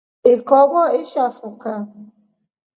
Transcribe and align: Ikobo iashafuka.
Ikobo 0.33 0.81
iashafuka. 0.99 1.71